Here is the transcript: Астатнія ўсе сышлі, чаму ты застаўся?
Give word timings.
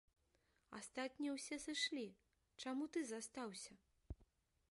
Астатнія 0.77 1.31
ўсе 1.33 1.59
сышлі, 1.65 2.07
чаму 2.65 2.83
ты 2.95 2.99
застаўся? 3.13 3.73